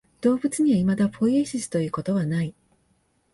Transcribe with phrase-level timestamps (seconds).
[0.21, 2.55] 動物にはいまだポイエシスということはない。